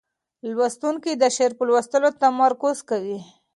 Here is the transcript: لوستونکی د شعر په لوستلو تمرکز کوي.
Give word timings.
لوستونکی 0.55 1.11
د 1.17 1.23
شعر 1.35 1.51
په 1.57 1.63
لوستلو 1.69 2.09
تمرکز 2.23 2.77
کوي. 2.89 3.19